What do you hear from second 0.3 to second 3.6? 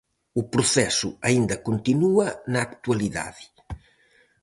O proceso aínda continúa na actualidade.